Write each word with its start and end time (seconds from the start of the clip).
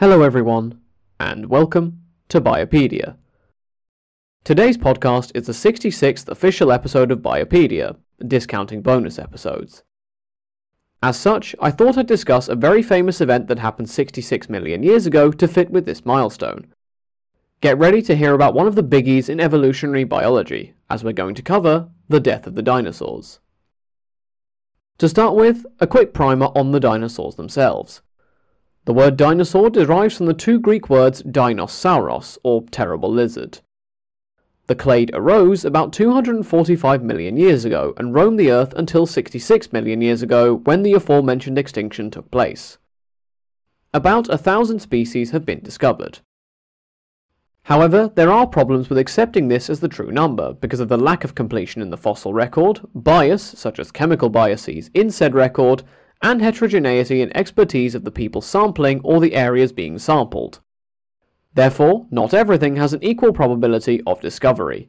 Hello, 0.00 0.22
everyone, 0.22 0.80
and 1.18 1.46
welcome 1.46 2.02
to 2.28 2.40
Biopedia. 2.40 3.16
Today's 4.44 4.78
podcast 4.78 5.32
is 5.34 5.48
the 5.48 5.52
66th 5.52 6.28
official 6.28 6.70
episode 6.70 7.10
of 7.10 7.18
Biopedia, 7.18 7.96
discounting 8.24 8.80
bonus 8.80 9.18
episodes. 9.18 9.82
As 11.02 11.18
such, 11.18 11.56
I 11.60 11.72
thought 11.72 11.98
I'd 11.98 12.06
discuss 12.06 12.46
a 12.46 12.54
very 12.54 12.80
famous 12.80 13.20
event 13.20 13.48
that 13.48 13.58
happened 13.58 13.90
66 13.90 14.48
million 14.48 14.84
years 14.84 15.04
ago 15.04 15.32
to 15.32 15.48
fit 15.48 15.68
with 15.70 15.84
this 15.84 16.06
milestone. 16.06 16.72
Get 17.60 17.76
ready 17.76 18.00
to 18.02 18.14
hear 18.14 18.34
about 18.34 18.54
one 18.54 18.68
of 18.68 18.76
the 18.76 18.84
biggies 18.84 19.28
in 19.28 19.40
evolutionary 19.40 20.04
biology, 20.04 20.74
as 20.88 21.02
we're 21.02 21.12
going 21.12 21.34
to 21.34 21.42
cover 21.42 21.88
the 22.08 22.20
death 22.20 22.46
of 22.46 22.54
the 22.54 22.62
dinosaurs. 22.62 23.40
To 24.98 25.08
start 25.08 25.34
with, 25.34 25.66
a 25.80 25.88
quick 25.88 26.14
primer 26.14 26.52
on 26.54 26.70
the 26.70 26.78
dinosaurs 26.78 27.34
themselves. 27.34 28.00
The 28.88 28.94
word 28.94 29.18
dinosaur 29.18 29.68
derives 29.68 30.16
from 30.16 30.24
the 30.24 30.32
two 30.32 30.58
Greek 30.58 30.88
words 30.88 31.22
dinosauros, 31.22 32.38
or 32.42 32.62
terrible 32.70 33.12
lizard. 33.12 33.58
The 34.66 34.74
clade 34.74 35.10
arose 35.12 35.62
about 35.62 35.92
245 35.92 37.02
million 37.02 37.36
years 37.36 37.66
ago 37.66 37.92
and 37.98 38.14
roamed 38.14 38.40
the 38.40 38.50
Earth 38.50 38.72
until 38.78 39.04
66 39.04 39.74
million 39.74 40.00
years 40.00 40.22
ago 40.22 40.54
when 40.64 40.84
the 40.84 40.94
aforementioned 40.94 41.58
extinction 41.58 42.10
took 42.10 42.30
place. 42.30 42.78
About 43.92 44.30
a 44.30 44.38
thousand 44.38 44.78
species 44.78 45.32
have 45.32 45.44
been 45.44 45.60
discovered. 45.60 46.20
However, 47.64 48.10
there 48.14 48.32
are 48.32 48.46
problems 48.46 48.88
with 48.88 48.96
accepting 48.96 49.48
this 49.48 49.68
as 49.68 49.80
the 49.80 49.88
true 49.88 50.10
number 50.10 50.54
because 50.54 50.80
of 50.80 50.88
the 50.88 50.96
lack 50.96 51.24
of 51.24 51.34
completion 51.34 51.82
in 51.82 51.90
the 51.90 51.98
fossil 51.98 52.32
record, 52.32 52.80
bias, 52.94 53.42
such 53.42 53.78
as 53.78 53.92
chemical 53.92 54.30
biases, 54.30 54.88
in 54.94 55.10
said 55.10 55.34
record, 55.34 55.82
and 56.22 56.42
heterogeneity 56.42 57.22
and 57.22 57.36
expertise 57.36 57.94
of 57.94 58.04
the 58.04 58.10
people 58.10 58.40
sampling 58.40 59.00
or 59.04 59.20
the 59.20 59.34
areas 59.34 59.72
being 59.72 59.98
sampled. 59.98 60.60
Therefore, 61.54 62.06
not 62.10 62.34
everything 62.34 62.76
has 62.76 62.92
an 62.92 63.02
equal 63.02 63.32
probability 63.32 64.02
of 64.06 64.20
discovery. 64.20 64.88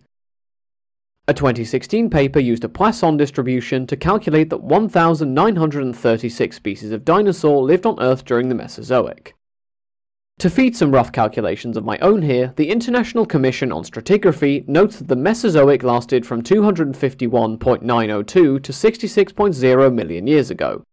A 1.27 1.33
2016 1.33 2.09
paper 2.09 2.39
used 2.39 2.63
a 2.63 2.69
Poisson 2.69 3.16
distribution 3.16 3.85
to 3.88 3.95
calculate 3.95 4.50
that 4.50 4.63
1,936 4.63 6.55
species 6.55 6.91
of 6.91 7.05
dinosaur 7.05 7.63
lived 7.63 7.85
on 7.85 8.02
Earth 8.02 8.25
during 8.25 8.50
the 8.50 8.55
Mesozoic. 8.55 9.35
To 10.39 10.50
feed 10.50 10.75
some 10.75 10.91
rough 10.91 11.11
calculations 11.11 11.77
of 11.77 11.85
my 11.85 11.97
own 12.00 12.22
here, 12.22 12.53
the 12.55 12.72
International 12.72 13.25
Commission 13.25 13.72
on 13.72 13.83
Stratigraphy 13.83 14.67
notes 14.67 14.97
that 14.97 15.07
the 15.07 15.16
Mesozoic 15.16 15.83
lasted 15.83 16.25
from 16.25 16.41
251.902 16.41 18.25
to 18.25 18.59
66.0 18.59 19.94
million 19.94 20.25
years 20.27 20.50
ago, 20.50 20.83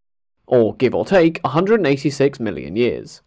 or 0.46 0.74
give 0.76 0.94
or 0.94 1.04
take 1.04 1.40
186 1.42 2.40
million 2.40 2.76
years. 2.76 3.22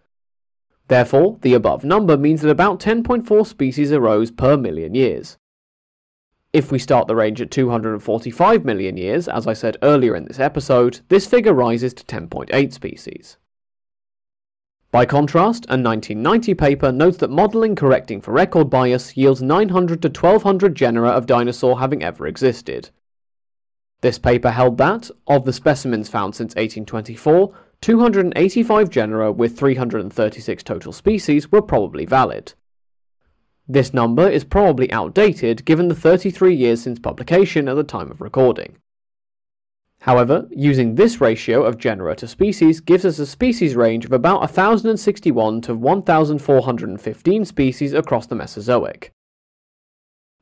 Therefore, 0.88 1.38
the 1.42 1.54
above 1.54 1.84
number 1.84 2.18
means 2.18 2.42
that 2.42 2.50
about 2.50 2.80
10.4 2.80 3.46
species 3.46 3.92
arose 3.92 4.32
per 4.32 4.58
million 4.58 4.96
years. 4.96 5.38
If 6.52 6.72
we 6.72 6.80
start 6.80 7.08
the 7.08 7.16
range 7.16 7.42
at 7.42 7.52
245 7.52 8.66
million 8.66 8.98
years, 8.98 9.28
as 9.28 9.46
I 9.46 9.54
said 9.54 9.78
earlier 9.84 10.16
in 10.16 10.26
this 10.26 10.40
episode, 10.40 11.02
this 11.10 11.28
figure 11.28 11.54
rises 11.54 11.94
to 11.94 12.04
10.8 12.06 12.74
species. 12.74 13.38
By 14.92 15.06
contrast, 15.06 15.66
a 15.66 15.78
1990 15.78 16.56
paper 16.56 16.92
notes 16.92 17.18
that 17.18 17.30
modelling 17.30 17.76
correcting 17.76 18.20
for 18.22 18.32
record 18.32 18.72
bias 18.72 19.16
yields 19.16 19.44
900 19.44 20.02
to 20.02 20.08
1200 20.08 20.74
genera 20.74 21.10
of 21.10 21.28
dinosaur 21.28 21.80
having 21.80 22.02
ever 22.02 22.26
existed, 22.26 22.90
this 24.02 24.18
paper 24.18 24.52
held 24.52 24.78
that, 24.78 25.10
of 25.28 25.46
the 25.46 25.54
specimens 25.54 26.08
found 26.08 26.36
since 26.36 26.56
1824, 26.56 27.54
285 27.82 28.90
genera 28.90 29.32
with 29.32 29.58
336 29.58 30.64
total 30.64 30.94
species 30.94 31.52
were 31.52 31.62
probably 31.62 32.06
valid. 32.06 32.54
This 33.68 33.94
number 33.94 34.28
is 34.28 34.44
probably 34.44 34.92
outdated 34.92 35.66
given 35.66 35.90
the 35.90 35.96
33 35.96 36.56
years 36.56 36.82
since 36.82 36.98
publication 36.98 37.68
at 37.68 37.76
the 37.76 37.84
time 37.84 38.10
of 38.10 38.22
recording. 38.22 38.78
However, 40.02 40.48
using 40.50 40.96
this 40.96 41.20
ratio 41.20 41.64
of 41.64 41.78
genera 41.78 42.16
to 42.16 42.28
species 42.28 42.80
gives 42.80 43.06
us 43.06 43.20
a 43.20 43.26
species 43.26 43.76
range 43.76 44.06
of 44.06 44.14
about 44.14 44.40
1061 44.40 45.62
to 45.62 45.76
1415 45.76 47.46
species 47.46 47.94
across 47.94 48.26
the 48.28 48.36
Mesozoic. 48.36 49.12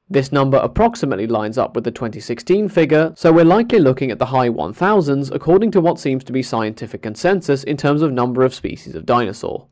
This 0.10 0.32
number 0.32 0.58
approximately 0.58 1.28
lines 1.28 1.58
up 1.58 1.76
with 1.76 1.84
the 1.84 1.92
2016 1.92 2.70
figure, 2.70 3.12
so 3.16 3.34
we're 3.34 3.44
likely 3.44 3.80
looking 3.80 4.10
at 4.10 4.20
the 4.20 4.28
high 4.28 4.48
1000s 4.48 5.36
according 5.36 5.72
to 5.72 5.82
what 5.82 6.00
seems 6.00 6.24
to 6.24 6.32
be 6.32 6.42
scientific 6.42 7.02
consensus 7.02 7.66
in 7.66 7.76
terms 7.76 8.02
of 8.02 8.14
number 8.14 8.46
of 8.46 8.56
species 8.56 8.96
of 8.96 9.06
dinosaur. 9.06 9.68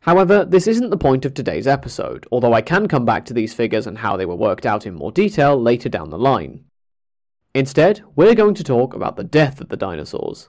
However, 0.00 0.44
this 0.44 0.66
isn't 0.66 0.90
the 0.90 0.96
point 0.96 1.24
of 1.24 1.32
today's 1.32 1.68
episode, 1.68 2.26
although 2.32 2.52
I 2.52 2.60
can 2.60 2.88
come 2.88 3.04
back 3.04 3.24
to 3.26 3.34
these 3.34 3.54
figures 3.54 3.86
and 3.86 3.98
how 3.98 4.16
they 4.16 4.26
were 4.26 4.34
worked 4.34 4.66
out 4.66 4.84
in 4.84 4.94
more 4.94 5.12
detail 5.12 5.60
later 5.60 5.88
down 5.88 6.10
the 6.10 6.18
line. 6.18 6.64
Instead, 7.54 8.02
we're 8.16 8.34
going 8.34 8.54
to 8.54 8.64
talk 8.64 8.94
about 8.94 9.16
the 9.16 9.24
death 9.24 9.60
of 9.60 9.68
the 9.68 9.76
dinosaurs. 9.76 10.48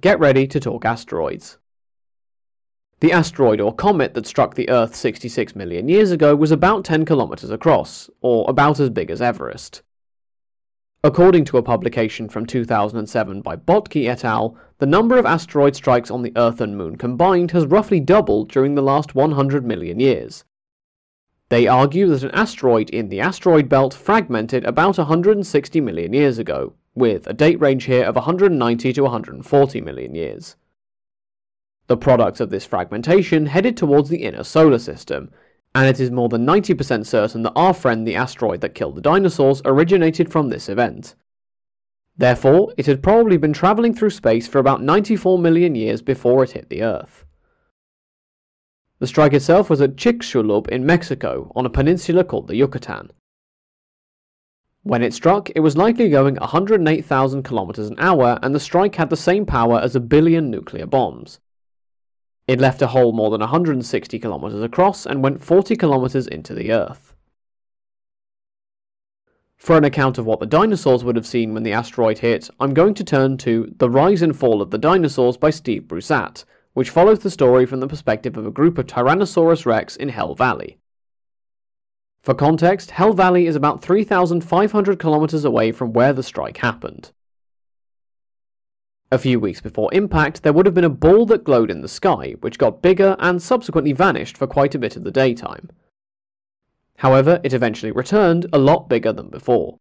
Get 0.00 0.18
ready 0.18 0.46
to 0.46 0.58
talk 0.58 0.86
asteroids. 0.86 1.58
The 3.00 3.12
asteroid 3.12 3.60
or 3.60 3.72
comet 3.72 4.14
that 4.14 4.26
struck 4.26 4.56
the 4.56 4.68
Earth 4.68 4.96
66 4.96 5.54
million 5.54 5.88
years 5.88 6.10
ago 6.10 6.34
was 6.34 6.50
about 6.50 6.84
10 6.84 7.04
kilometers 7.04 7.50
across, 7.50 8.10
or 8.22 8.44
about 8.48 8.80
as 8.80 8.90
big 8.90 9.08
as 9.08 9.22
Everest. 9.22 9.82
According 11.04 11.44
to 11.44 11.58
a 11.58 11.62
publication 11.62 12.28
from 12.28 12.44
2007 12.44 13.40
by 13.40 13.54
Bottke 13.54 14.08
et 14.08 14.24
al., 14.24 14.56
the 14.78 14.86
number 14.86 15.16
of 15.16 15.26
asteroid 15.26 15.76
strikes 15.76 16.10
on 16.10 16.22
the 16.22 16.32
Earth 16.34 16.60
and 16.60 16.76
Moon 16.76 16.96
combined 16.96 17.52
has 17.52 17.66
roughly 17.66 18.00
doubled 18.00 18.50
during 18.50 18.74
the 18.74 18.82
last 18.82 19.14
100 19.14 19.64
million 19.64 20.00
years. 20.00 20.44
They 21.50 21.68
argue 21.68 22.08
that 22.08 22.24
an 22.24 22.32
asteroid 22.32 22.90
in 22.90 23.10
the 23.10 23.20
asteroid 23.20 23.68
belt 23.68 23.94
fragmented 23.94 24.64
about 24.64 24.98
160 24.98 25.80
million 25.80 26.12
years 26.12 26.36
ago, 26.36 26.72
with 26.96 27.28
a 27.28 27.32
date 27.32 27.60
range 27.60 27.84
here 27.84 28.04
of 28.04 28.16
190 28.16 28.92
to 28.92 29.02
140 29.02 29.80
million 29.82 30.16
years. 30.16 30.56
The 31.88 31.96
products 31.96 32.40
of 32.40 32.50
this 32.50 32.66
fragmentation 32.66 33.46
headed 33.46 33.74
towards 33.74 34.10
the 34.10 34.22
inner 34.22 34.44
solar 34.44 34.78
system, 34.78 35.30
and 35.74 35.88
it 35.88 35.98
is 35.98 36.10
more 36.10 36.28
than 36.28 36.46
90% 36.46 37.06
certain 37.06 37.42
that 37.44 37.54
our 37.56 37.72
friend 37.72 38.06
the 38.06 38.14
asteroid 38.14 38.60
that 38.60 38.74
killed 38.74 38.94
the 38.94 39.00
dinosaurs 39.00 39.62
originated 39.64 40.30
from 40.30 40.50
this 40.50 40.68
event. 40.68 41.14
Therefore, 42.18 42.74
it 42.76 42.84
had 42.84 43.02
probably 43.02 43.38
been 43.38 43.54
travelling 43.54 43.94
through 43.94 44.10
space 44.10 44.46
for 44.46 44.58
about 44.58 44.82
94 44.82 45.38
million 45.38 45.74
years 45.74 46.02
before 46.02 46.44
it 46.44 46.50
hit 46.50 46.68
the 46.68 46.82
Earth. 46.82 47.24
The 48.98 49.06
strike 49.06 49.32
itself 49.32 49.70
was 49.70 49.80
at 49.80 49.96
Chicxulub 49.96 50.68
in 50.68 50.84
Mexico, 50.84 51.50
on 51.56 51.64
a 51.64 51.70
peninsula 51.70 52.22
called 52.22 52.48
the 52.48 52.56
Yucatan. 52.56 53.12
When 54.82 55.02
it 55.02 55.14
struck, 55.14 55.48
it 55.54 55.60
was 55.60 55.76
likely 55.76 56.10
going 56.10 56.34
108,000 56.34 57.42
kilometers 57.44 57.88
an 57.88 57.98
hour, 57.98 58.38
and 58.42 58.54
the 58.54 58.60
strike 58.60 58.96
had 58.96 59.08
the 59.08 59.16
same 59.16 59.46
power 59.46 59.78
as 59.78 59.96
a 59.96 60.00
billion 60.00 60.50
nuclear 60.50 60.86
bombs. 60.86 61.40
It 62.48 62.60
left 62.60 62.80
a 62.80 62.86
hole 62.86 63.12
more 63.12 63.30
than 63.30 63.42
160 63.42 64.18
kilometers 64.18 64.62
across 64.62 65.04
and 65.04 65.22
went 65.22 65.44
40 65.44 65.76
kilometers 65.76 66.26
into 66.26 66.54
the 66.54 66.72
Earth. 66.72 67.14
For 69.58 69.76
an 69.76 69.84
account 69.84 70.16
of 70.16 70.24
what 70.24 70.40
the 70.40 70.46
dinosaurs 70.46 71.04
would 71.04 71.16
have 71.16 71.26
seen 71.26 71.52
when 71.52 71.62
the 71.62 71.74
asteroid 71.74 72.18
hit, 72.18 72.48
I'm 72.58 72.72
going 72.72 72.94
to 72.94 73.04
turn 73.04 73.36
to 73.38 73.70
The 73.76 73.90
Rise 73.90 74.22
and 74.22 74.34
Fall 74.34 74.62
of 74.62 74.70
the 74.70 74.78
Dinosaurs 74.78 75.36
by 75.36 75.50
Steve 75.50 75.82
Brusatte, 75.82 76.46
which 76.72 76.88
follows 76.88 77.18
the 77.18 77.30
story 77.30 77.66
from 77.66 77.80
the 77.80 77.88
perspective 77.88 78.38
of 78.38 78.46
a 78.46 78.50
group 78.50 78.78
of 78.78 78.86
Tyrannosaurus 78.86 79.66
rex 79.66 79.96
in 79.96 80.08
Hell 80.08 80.34
Valley. 80.34 80.78
For 82.22 82.34
context, 82.34 82.92
Hell 82.92 83.12
Valley 83.12 83.46
is 83.46 83.56
about 83.56 83.82
3,500 83.82 84.98
kilometers 84.98 85.44
away 85.44 85.70
from 85.70 85.92
where 85.92 86.14
the 86.14 86.22
strike 86.22 86.56
happened. 86.56 87.12
A 89.10 89.18
few 89.18 89.40
weeks 89.40 89.62
before 89.62 89.92
impact, 89.94 90.42
there 90.42 90.52
would 90.52 90.66
have 90.66 90.74
been 90.74 90.84
a 90.84 90.90
ball 90.90 91.24
that 91.26 91.44
glowed 91.44 91.70
in 91.70 91.80
the 91.80 91.88
sky, 91.88 92.34
which 92.40 92.58
got 92.58 92.82
bigger 92.82 93.16
and 93.18 93.40
subsequently 93.40 93.92
vanished 93.92 94.36
for 94.36 94.46
quite 94.46 94.74
a 94.74 94.78
bit 94.78 94.96
of 94.96 95.04
the 95.04 95.10
daytime. 95.10 95.70
However, 96.98 97.40
it 97.42 97.54
eventually 97.54 97.90
returned 97.90 98.46
a 98.52 98.58
lot 98.58 98.88
bigger 98.88 99.12
than 99.12 99.30
before. 99.30 99.78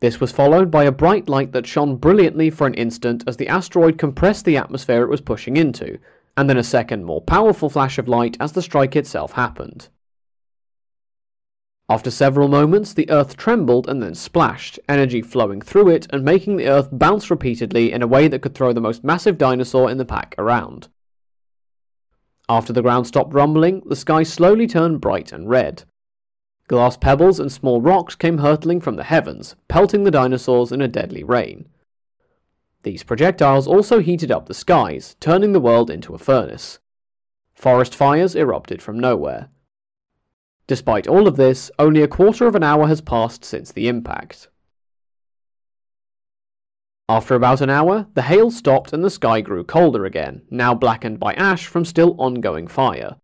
This 0.00 0.20
was 0.20 0.32
followed 0.32 0.70
by 0.70 0.84
a 0.84 0.92
bright 0.92 1.30
light 1.30 1.52
that 1.52 1.66
shone 1.66 1.96
brilliantly 1.96 2.50
for 2.50 2.66
an 2.66 2.74
instant 2.74 3.24
as 3.26 3.38
the 3.38 3.48
asteroid 3.48 3.96
compressed 3.96 4.44
the 4.44 4.58
atmosphere 4.58 5.02
it 5.02 5.08
was 5.08 5.22
pushing 5.22 5.56
into, 5.56 5.98
and 6.36 6.50
then 6.50 6.58
a 6.58 6.64
second 6.64 7.04
more 7.04 7.22
powerful 7.22 7.70
flash 7.70 7.96
of 7.96 8.06
light 8.06 8.36
as 8.38 8.52
the 8.52 8.60
strike 8.60 8.96
itself 8.96 9.32
happened. 9.32 9.88
After 11.88 12.10
several 12.10 12.48
moments, 12.48 12.94
the 12.94 13.10
Earth 13.10 13.36
trembled 13.36 13.88
and 13.88 14.02
then 14.02 14.14
splashed, 14.14 14.80
energy 14.88 15.20
flowing 15.20 15.60
through 15.60 15.90
it 15.90 16.06
and 16.10 16.24
making 16.24 16.56
the 16.56 16.66
Earth 16.66 16.88
bounce 16.90 17.30
repeatedly 17.30 17.92
in 17.92 18.00
a 18.00 18.06
way 18.06 18.26
that 18.26 18.40
could 18.40 18.54
throw 18.54 18.72
the 18.72 18.80
most 18.80 19.04
massive 19.04 19.36
dinosaur 19.36 19.90
in 19.90 19.98
the 19.98 20.04
pack 20.06 20.34
around. 20.38 20.88
After 22.48 22.72
the 22.72 22.80
ground 22.80 23.06
stopped 23.06 23.34
rumbling, 23.34 23.82
the 23.86 23.96
sky 23.96 24.22
slowly 24.22 24.66
turned 24.66 25.02
bright 25.02 25.30
and 25.30 25.48
red. 25.48 25.84
Glass 26.68 26.96
pebbles 26.96 27.38
and 27.38 27.52
small 27.52 27.82
rocks 27.82 28.14
came 28.14 28.38
hurtling 28.38 28.80
from 28.80 28.96
the 28.96 29.04
heavens, 29.04 29.54
pelting 29.68 30.04
the 30.04 30.10
dinosaurs 30.10 30.72
in 30.72 30.80
a 30.80 30.88
deadly 30.88 31.22
rain. 31.22 31.68
These 32.82 33.02
projectiles 33.02 33.66
also 33.66 34.00
heated 34.00 34.30
up 34.30 34.46
the 34.46 34.54
skies, 34.54 35.16
turning 35.20 35.52
the 35.52 35.60
world 35.60 35.90
into 35.90 36.14
a 36.14 36.18
furnace. 36.18 36.78
Forest 37.54 37.94
fires 37.94 38.34
erupted 38.34 38.80
from 38.80 38.98
nowhere. 38.98 39.50
Despite 40.66 41.06
all 41.06 41.28
of 41.28 41.36
this, 41.36 41.70
only 41.78 42.02
a 42.02 42.08
quarter 42.08 42.46
of 42.46 42.54
an 42.54 42.62
hour 42.62 42.86
has 42.86 43.00
passed 43.00 43.44
since 43.44 43.70
the 43.70 43.86
impact. 43.88 44.48
After 47.06 47.34
about 47.34 47.60
an 47.60 47.68
hour, 47.68 48.06
the 48.14 48.22
hail 48.22 48.50
stopped 48.50 48.94
and 48.94 49.04
the 49.04 49.10
sky 49.10 49.42
grew 49.42 49.62
colder 49.62 50.06
again, 50.06 50.40
now 50.50 50.74
blackened 50.74 51.20
by 51.20 51.34
ash 51.34 51.66
from 51.66 51.84
still 51.84 52.14
ongoing 52.18 52.66
fire. 52.66 53.16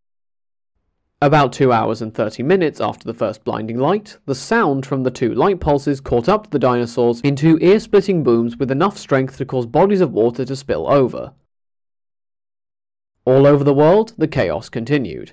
About 1.23 1.55
2 1.55 1.73
hours 1.73 2.03
and 2.03 2.13
30 2.15 2.43
minutes 2.43 2.79
after 2.81 3.05
the 3.05 3.15
first 3.15 3.43
blinding 3.43 3.79
light, 3.79 4.19
the 4.27 4.35
sound 4.35 4.85
from 4.85 5.03
the 5.03 5.11
two 5.11 5.35
light 5.35 5.61
pulses 5.61 6.01
caught 6.01 6.29
up 6.29 6.51
the 6.51 6.59
dinosaurs 6.59 7.21
in 7.23 7.37
two 7.37 7.59
ear 7.63 7.81
splitting 7.81 8.23
booms 8.23 8.59
with 8.59 8.71
enough 8.71 8.99
strength 8.99 9.39
to 9.39 9.47
cause 9.47 9.67
bodies 9.67 10.03
of 10.03 10.13
water 10.13 10.45
to 10.45 10.57
spill 10.57 10.87
over. 10.91 11.33
All 13.25 13.47
over 13.47 13.65
the 13.65 13.75
world, 13.75 14.13
the 14.19 14.29
chaos 14.29 14.69
continued. 14.69 15.33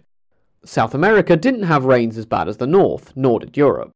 South 0.64 0.94
America 0.94 1.36
didn't 1.36 1.64
have 1.64 1.86
rains 1.86 2.18
as 2.18 2.26
bad 2.26 2.48
as 2.48 2.58
the 2.58 2.68
North, 2.68 3.14
nor 3.16 3.40
did 3.40 3.56
Europe. 3.56 3.92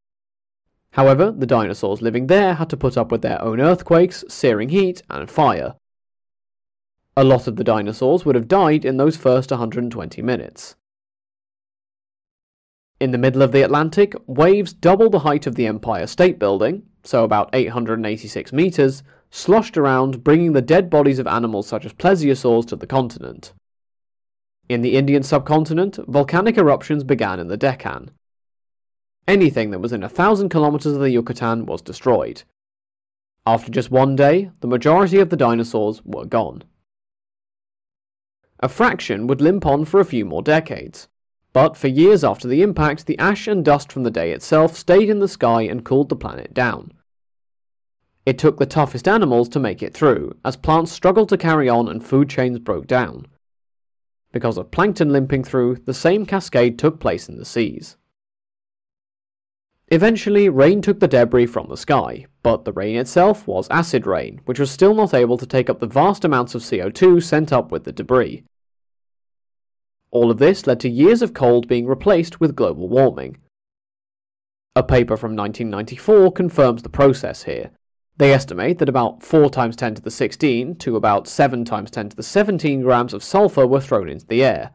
However, 0.92 1.32
the 1.32 1.46
dinosaurs 1.46 2.02
living 2.02 2.28
there 2.28 2.56
had 2.56 2.70
to 2.70 2.78
put 2.78 2.98
up 2.98 3.12
with 3.12 3.22
their 3.22 3.42
own 3.42 3.60
earthquakes, 3.62 4.24
searing 4.28 4.70
heat, 4.70 5.02
and 5.10 5.30
fire. 5.30 5.76
A 7.16 7.24
lot 7.24 7.48
of 7.48 7.56
the 7.56 7.64
dinosaurs 7.64 8.26
would 8.26 8.36
have 8.36 8.48
died 8.48 8.86
in 8.86 8.98
those 8.98 9.18
first 9.18 9.52
120 9.52 10.22
minutes. 10.22 10.76
In 13.00 13.12
the 13.12 13.18
middle 13.18 13.42
of 13.42 13.52
the 13.52 13.64
Atlantic, 13.64 14.16
waves 14.28 14.74
double 14.74 15.10
the 15.10 15.20
height 15.20 15.48
of 15.48 15.56
the 15.56 15.66
Empire 15.66 16.08
State 16.08 16.40
Building, 16.40 16.84
so 17.04 17.24
about 17.24 17.50
886 17.54 18.54
metres, 18.54 19.02
sloshed 19.30 19.78
around, 19.78 20.24
bringing 20.24 20.54
the 20.54 20.62
dead 20.62 20.90
bodies 20.90 21.20
of 21.20 21.28
animals 21.28 21.68
such 21.68 21.86
as 21.86 21.94
plesiosaurs 21.94 22.68
to 22.68 22.76
the 22.76 22.86
continent. 22.86 23.54
In 24.70 24.82
the 24.82 24.96
Indian 24.96 25.24
subcontinent, 25.24 25.98
volcanic 26.08 26.58
eruptions 26.58 27.04
began 27.04 27.40
in 27.40 27.48
the 27.48 27.58
Deccan. 27.58 28.12
Anything 29.28 29.72
that 29.72 29.80
was 29.80 29.94
in 29.94 30.04
a 30.04 30.10
thousand 30.10 30.50
kilometers 30.50 30.94
of 30.94 31.00
the 31.00 31.10
Yucatan 31.10 31.66
was 31.66 31.82
destroyed. 31.82 32.44
After 33.46 33.72
just 33.72 33.92
one 33.92 34.16
day, 34.16 34.52
the 34.60 34.68
majority 34.68 35.20
of 35.20 35.30
the 35.30 35.38
dinosaurs 35.38 36.02
were 36.06 36.26
gone. 36.26 36.64
A 38.60 38.70
fraction 38.70 39.26
would 39.28 39.42
limp 39.42 39.66
on 39.66 39.86
for 39.86 40.00
a 40.00 40.06
few 40.06 40.26
more 40.26 40.44
decades, 40.44 41.08
but 41.52 41.76
for 41.76 41.88
years 41.88 42.24
after 42.24 42.48
the 42.48 42.62
impact, 42.62 43.08
the 43.08 43.18
ash 43.18 43.48
and 43.48 43.66
dust 43.66 43.92
from 43.92 44.04
the 44.04 44.12
day 44.12 44.32
itself 44.32 44.78
stayed 44.78 45.10
in 45.10 45.20
the 45.20 45.28
sky 45.28 45.64
and 45.64 45.84
cooled 45.84 46.10
the 46.10 46.16
planet 46.16 46.54
down. 46.54 46.94
It 48.26 48.38
took 48.38 48.58
the 48.58 48.68
toughest 48.68 49.08
animals 49.08 49.50
to 49.50 49.60
make 49.60 49.82
it 49.82 49.96
through, 49.96 50.38
as 50.46 50.56
plants 50.56 50.92
struggled 50.92 51.30
to 51.30 51.38
carry 51.38 51.68
on 51.68 51.90
and 51.90 52.06
food 52.06 52.30
chains 52.30 52.60
broke 52.60 52.86
down. 52.86 53.26
Because 54.32 54.58
of 54.58 54.72
plankton 54.72 55.12
limping 55.12 55.44
through, 55.44 55.76
the 55.86 55.94
same 55.94 56.26
cascade 56.26 56.80
took 56.80 57.00
place 57.00 57.28
in 57.28 57.38
the 57.38 57.46
seas. 57.46 57.98
Eventually, 59.90 60.48
rain 60.48 60.82
took 60.82 61.02
the 61.02 61.08
debris 61.08 61.48
from 61.48 61.68
the 61.68 61.76
sky, 61.76 62.26
but 62.44 62.64
the 62.64 62.72
rain 62.72 62.96
itself 62.96 63.46
was 63.46 63.68
acid 63.70 64.08
rain, 64.08 64.40
which 64.46 64.58
was 64.58 64.72
still 64.72 64.96
not 64.96 65.14
able 65.14 65.38
to 65.38 65.46
take 65.46 65.70
up 65.70 65.82
the 65.82 65.86
vast 65.86 66.24
amounts 66.24 66.56
of 66.56 66.62
CO2 66.62 67.22
sent 67.22 67.52
up 67.52 67.72
with 67.72 67.84
the 67.84 67.92
debris. 67.92 68.46
All 70.12 70.32
of 70.32 70.38
this 70.38 70.66
led 70.66 70.80
to 70.80 70.90
years 70.90 71.22
of 71.22 71.34
cold 71.34 71.68
being 71.68 71.86
replaced 71.86 72.40
with 72.40 72.56
global 72.56 72.88
warming. 72.88 73.38
A 74.78 74.84
paper 74.84 75.18
from 75.18 75.36
1994 75.36 76.32
confirms 76.32 76.84
the 76.84 76.90
process 76.90 77.44
here. 77.44 77.72
They 78.18 78.34
estimate 78.34 78.78
that 78.80 78.90
about 78.90 79.24
4 79.24 79.50
times 79.50 79.76
10 79.76 79.96
to 79.96 80.02
the 80.02 80.12
16 80.12 80.76
to 80.76 80.96
about 80.96 81.28
7 81.28 81.66
times 81.66 81.90
10 81.92 82.10
to 82.10 82.16
the 82.16 82.24
17 82.24 82.82
grams 82.82 83.14
of 83.14 83.24
sulfur 83.24 83.66
were 83.66 83.82
thrown 83.82 84.10
into 84.10 84.28
the 84.28 84.44
air. 84.44 84.72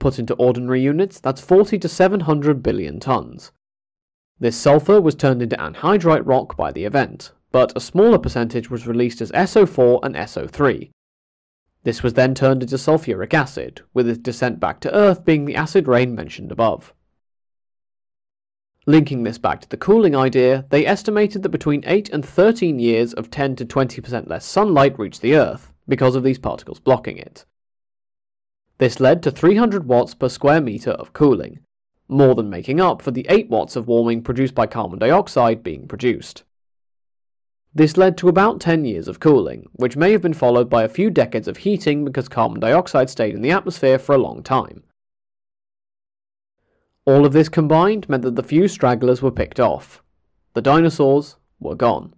Put 0.00 0.18
into 0.18 0.34
ordinary 0.34 0.82
units, 0.82 1.20
that's 1.20 1.40
40 1.40 1.78
to 1.78 1.88
700 1.88 2.62
billion 2.62 3.00
tons. 3.00 3.52
This 4.38 4.56
sulfur 4.56 5.00
was 5.00 5.14
turned 5.14 5.42
into 5.42 5.56
anhydrite 5.56 6.26
rock 6.26 6.56
by 6.56 6.72
the 6.72 6.84
event, 6.84 7.32
but 7.52 7.72
a 7.76 7.80
smaller 7.80 8.18
percentage 8.18 8.68
was 8.68 8.86
released 8.86 9.20
as 9.20 9.30
SO4 9.32 10.00
and 10.02 10.16
SO3. 10.16 10.90
This 11.84 12.02
was 12.02 12.14
then 12.14 12.34
turned 12.34 12.62
into 12.62 12.76
sulfuric 12.76 13.32
acid, 13.32 13.82
with 13.94 14.08
its 14.08 14.18
descent 14.18 14.58
back 14.58 14.80
to 14.80 14.94
Earth 14.94 15.24
being 15.24 15.44
the 15.44 15.54
acid 15.54 15.86
rain 15.86 16.14
mentioned 16.14 16.50
above. 16.50 16.92
Linking 18.86 19.22
this 19.22 19.38
back 19.38 19.62
to 19.62 19.68
the 19.68 19.78
cooling 19.78 20.14
idea, 20.14 20.66
they 20.68 20.86
estimated 20.86 21.42
that 21.42 21.48
between 21.48 21.82
8 21.86 22.10
and 22.10 22.24
13 22.24 22.78
years 22.78 23.14
of 23.14 23.30
10 23.30 23.56
to 23.56 23.64
20% 23.64 24.28
less 24.28 24.44
sunlight 24.44 24.98
reached 24.98 25.22
the 25.22 25.36
Earth, 25.36 25.72
because 25.88 26.14
of 26.14 26.22
these 26.22 26.38
particles 26.38 26.80
blocking 26.80 27.16
it. 27.16 27.46
This 28.76 29.00
led 29.00 29.22
to 29.22 29.30
300 29.30 29.88
watts 29.88 30.12
per 30.12 30.28
square 30.28 30.60
metre 30.60 30.90
of 30.90 31.14
cooling, 31.14 31.60
more 32.08 32.34
than 32.34 32.50
making 32.50 32.78
up 32.78 33.00
for 33.00 33.10
the 33.10 33.24
8 33.30 33.48
watts 33.48 33.74
of 33.74 33.88
warming 33.88 34.22
produced 34.22 34.54
by 34.54 34.66
carbon 34.66 34.98
dioxide 34.98 35.62
being 35.62 35.88
produced. 35.88 36.44
This 37.74 37.96
led 37.96 38.18
to 38.18 38.28
about 38.28 38.60
10 38.60 38.84
years 38.84 39.08
of 39.08 39.18
cooling, 39.18 39.66
which 39.72 39.96
may 39.96 40.12
have 40.12 40.20
been 40.20 40.34
followed 40.34 40.68
by 40.68 40.82
a 40.82 40.88
few 40.88 41.08
decades 41.08 41.48
of 41.48 41.56
heating 41.56 42.04
because 42.04 42.28
carbon 42.28 42.60
dioxide 42.60 43.08
stayed 43.08 43.34
in 43.34 43.40
the 43.40 43.50
atmosphere 43.50 43.98
for 43.98 44.14
a 44.14 44.18
long 44.18 44.42
time. 44.42 44.82
All 47.06 47.26
of 47.26 47.32
this 47.32 47.50
combined 47.50 48.08
meant 48.08 48.22
that 48.22 48.34
the 48.34 48.42
few 48.42 48.66
stragglers 48.66 49.20
were 49.20 49.30
picked 49.30 49.60
off. 49.60 50.02
The 50.54 50.62
dinosaurs 50.62 51.36
were 51.60 51.74
gone. 51.74 52.14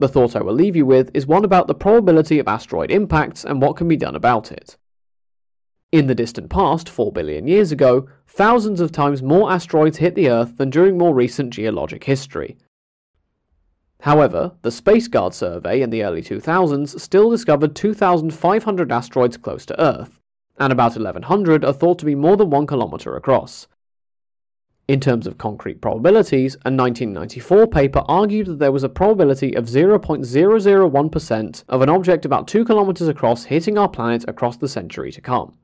The 0.00 0.08
thought 0.08 0.34
I 0.34 0.42
will 0.42 0.54
leave 0.54 0.74
you 0.74 0.84
with 0.84 1.10
is 1.14 1.26
one 1.26 1.44
about 1.44 1.68
the 1.68 1.74
probability 1.74 2.40
of 2.40 2.48
asteroid 2.48 2.90
impacts 2.90 3.44
and 3.44 3.62
what 3.62 3.76
can 3.76 3.86
be 3.86 3.96
done 3.96 4.16
about 4.16 4.50
it. 4.50 4.76
In 5.92 6.08
the 6.08 6.14
distant 6.16 6.50
past, 6.50 6.88
4 6.88 7.12
billion 7.12 7.46
years 7.46 7.70
ago, 7.70 8.08
thousands 8.26 8.80
of 8.80 8.90
times 8.90 9.22
more 9.22 9.52
asteroids 9.52 9.98
hit 9.98 10.16
the 10.16 10.28
Earth 10.28 10.56
than 10.56 10.70
during 10.70 10.98
more 10.98 11.14
recent 11.14 11.52
geologic 11.52 12.02
history. 12.02 12.58
However, 14.00 14.56
the 14.62 14.70
SpaceGuard 14.70 15.32
survey 15.34 15.82
in 15.82 15.90
the 15.90 16.02
early 16.02 16.20
2000s 16.20 16.98
still 17.00 17.30
discovered 17.30 17.76
2,500 17.76 18.90
asteroids 18.90 19.36
close 19.36 19.64
to 19.66 19.80
Earth, 19.80 20.20
and 20.58 20.72
about 20.72 20.96
1,100 20.96 21.64
are 21.64 21.72
thought 21.72 21.98
to 21.98 22.04
be 22.04 22.14
more 22.14 22.36
than 22.36 22.50
1 22.50 22.66
kilometer 22.66 23.16
across. 23.16 23.66
In 24.86 25.00
terms 25.00 25.26
of 25.26 25.38
concrete 25.38 25.80
probabilities, 25.80 26.56
a 26.56 26.70
1994 26.70 27.66
paper 27.68 28.02
argued 28.06 28.48
that 28.48 28.58
there 28.58 28.72
was 28.72 28.84
a 28.84 28.88
probability 28.88 29.54
of 29.54 29.64
0.001% 29.64 31.64
of 31.68 31.80
an 31.80 31.88
object 31.88 32.26
about 32.26 32.46
2 32.46 32.66
kilometers 32.66 33.08
across 33.08 33.44
hitting 33.44 33.78
our 33.78 33.88
planet 33.88 34.26
across 34.28 34.58
the 34.58 34.68
century 34.68 35.10
to 35.12 35.22
come. 35.22 35.56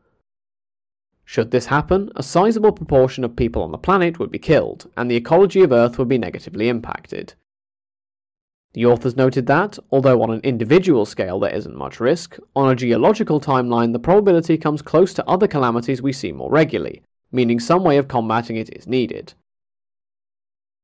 Should 1.26 1.50
this 1.50 1.66
happen, 1.66 2.10
a 2.16 2.22
sizable 2.22 2.72
proportion 2.72 3.22
of 3.22 3.36
people 3.36 3.62
on 3.62 3.72
the 3.72 3.78
planet 3.78 4.18
would 4.18 4.30
be 4.30 4.38
killed, 4.38 4.90
and 4.96 5.10
the 5.10 5.16
ecology 5.16 5.62
of 5.62 5.70
Earth 5.70 5.98
would 5.98 6.08
be 6.08 6.18
negatively 6.18 6.68
impacted. 6.68 7.34
The 8.72 8.86
authors 8.86 9.16
noted 9.16 9.46
that, 9.46 9.80
although 9.90 10.22
on 10.22 10.30
an 10.30 10.42
individual 10.44 11.04
scale 11.04 11.40
there 11.40 11.52
isn't 11.52 11.74
much 11.74 11.98
risk, 11.98 12.38
on 12.54 12.70
a 12.70 12.76
geological 12.76 13.40
timeline 13.40 13.92
the 13.92 13.98
probability 13.98 14.56
comes 14.56 14.80
close 14.80 15.12
to 15.14 15.28
other 15.28 15.48
calamities 15.48 16.00
we 16.00 16.12
see 16.12 16.30
more 16.30 16.50
regularly, 16.50 17.02
meaning 17.32 17.58
some 17.58 17.82
way 17.82 17.96
of 17.96 18.06
combating 18.06 18.54
it 18.54 18.70
is 18.76 18.86
needed. 18.86 19.34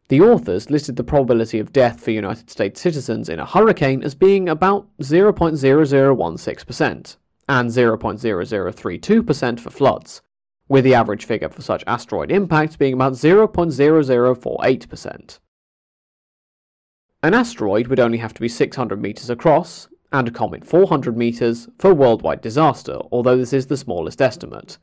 The 0.08 0.20
authors 0.20 0.68
listed 0.68 0.96
the 0.96 1.04
probability 1.04 1.60
of 1.60 1.72
death 1.72 2.00
for 2.00 2.10
United 2.10 2.50
States 2.50 2.80
citizens 2.80 3.28
in 3.28 3.38
a 3.38 3.46
hurricane 3.46 4.02
as 4.02 4.16
being 4.16 4.48
about 4.48 4.88
0.0016% 4.98 7.16
and 7.48 7.70
0.0032% 7.70 9.60
for 9.60 9.70
floods, 9.70 10.22
with 10.68 10.82
the 10.82 10.94
average 10.94 11.24
figure 11.24 11.48
for 11.48 11.62
such 11.62 11.84
asteroid 11.86 12.32
impacts 12.32 12.76
being 12.76 12.94
about 12.94 13.12
0.0048%. 13.12 15.38
An 17.22 17.34
asteroid 17.34 17.88
would 17.88 17.98
only 17.98 18.18
have 18.18 18.34
to 18.34 18.40
be 18.40 18.48
600 18.48 19.00
metres 19.00 19.30
across, 19.30 19.88
and 20.12 20.28
a 20.28 20.30
comet 20.30 20.64
400 20.64 21.16
metres, 21.16 21.68
for 21.78 21.92
worldwide 21.92 22.40
disaster, 22.40 22.98
although 23.10 23.36
this 23.36 23.52
is 23.52 23.66
the 23.66 23.76
smallest 23.76 24.22
estimate. 24.22 24.78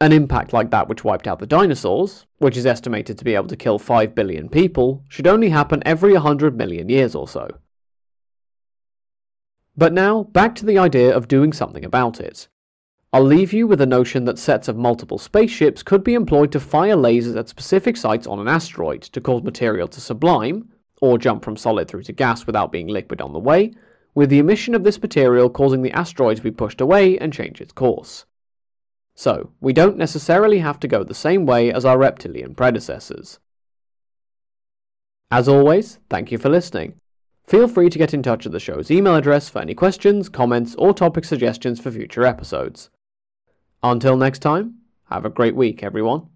An 0.00 0.12
impact 0.12 0.52
like 0.52 0.70
that 0.70 0.88
which 0.88 1.04
wiped 1.04 1.26
out 1.26 1.38
the 1.38 1.46
dinosaurs, 1.46 2.26
which 2.38 2.56
is 2.56 2.66
estimated 2.66 3.16
to 3.18 3.24
be 3.24 3.34
able 3.34 3.48
to 3.48 3.56
kill 3.56 3.78
5 3.78 4.14
billion 4.14 4.48
people, 4.48 5.02
should 5.08 5.26
only 5.26 5.48
happen 5.48 5.82
every 5.86 6.12
100 6.12 6.56
million 6.56 6.88
years 6.88 7.14
or 7.14 7.26
so. 7.26 7.48
But 9.76 9.92
now, 9.92 10.24
back 10.24 10.54
to 10.56 10.66
the 10.66 10.78
idea 10.78 11.16
of 11.16 11.28
doing 11.28 11.52
something 11.52 11.84
about 11.84 12.20
it. 12.20 12.48
I'll 13.12 13.24
leave 13.24 13.52
you 13.52 13.66
with 13.66 13.78
the 13.78 13.86
notion 13.86 14.24
that 14.26 14.38
sets 14.38 14.68
of 14.68 14.76
multiple 14.76 15.18
spaceships 15.18 15.82
could 15.82 16.04
be 16.04 16.14
employed 16.14 16.52
to 16.52 16.60
fire 16.60 16.96
lasers 16.96 17.36
at 17.36 17.48
specific 17.48 17.96
sites 17.96 18.26
on 18.26 18.38
an 18.38 18.48
asteroid 18.48 19.02
to 19.02 19.20
cause 19.20 19.42
material 19.42 19.88
to 19.88 20.00
sublime, 20.00 20.68
or 21.00 21.18
jump 21.18 21.44
from 21.44 21.56
solid 21.56 21.88
through 21.88 22.02
to 22.04 22.12
gas 22.12 22.46
without 22.46 22.72
being 22.72 22.88
liquid 22.88 23.20
on 23.20 23.32
the 23.32 23.38
way, 23.38 23.72
with 24.14 24.30
the 24.30 24.38
emission 24.38 24.74
of 24.74 24.84
this 24.84 25.00
material 25.00 25.48
causing 25.48 25.82
the 25.82 25.92
asteroid 25.92 26.36
to 26.36 26.42
be 26.42 26.50
pushed 26.50 26.80
away 26.80 27.18
and 27.18 27.32
change 27.32 27.60
its 27.60 27.72
course. 27.72 28.24
So, 29.14 29.50
we 29.60 29.72
don't 29.72 29.96
necessarily 29.96 30.58
have 30.58 30.78
to 30.80 30.88
go 30.88 31.02
the 31.02 31.14
same 31.14 31.44
way 31.44 31.72
as 31.72 31.84
our 31.84 31.98
reptilian 31.98 32.54
predecessors. 32.54 33.38
As 35.30 35.48
always, 35.48 35.98
thank 36.08 36.32
you 36.32 36.38
for 36.38 36.48
listening. 36.48 36.94
Feel 37.46 37.66
free 37.66 37.90
to 37.90 37.98
get 37.98 38.14
in 38.14 38.22
touch 38.22 38.46
at 38.46 38.52
the 38.52 38.60
show's 38.60 38.90
email 38.90 39.16
address 39.16 39.48
for 39.48 39.60
any 39.60 39.74
questions, 39.74 40.28
comments, 40.28 40.74
or 40.76 40.94
topic 40.94 41.24
suggestions 41.24 41.80
for 41.80 41.90
future 41.90 42.24
episodes. 42.24 42.90
Until 43.82 44.16
next 44.16 44.40
time, 44.40 44.74
have 45.10 45.24
a 45.24 45.30
great 45.30 45.56
week, 45.56 45.82
everyone. 45.82 46.28